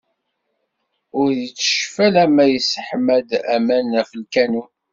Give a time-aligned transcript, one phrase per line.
[1.19, 4.69] Ur iteccef alamma yesseḥma-d aman ɣef lkanun.